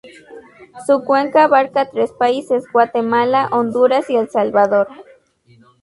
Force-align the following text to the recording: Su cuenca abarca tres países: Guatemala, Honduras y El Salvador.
Su 0.87 1.03
cuenca 1.03 1.43
abarca 1.43 1.91
tres 1.91 2.11
países: 2.11 2.63
Guatemala, 2.73 3.49
Honduras 3.51 4.09
y 4.09 4.15
El 4.15 4.31
Salvador. 4.31 4.87